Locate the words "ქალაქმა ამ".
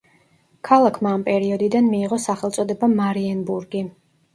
0.69-1.27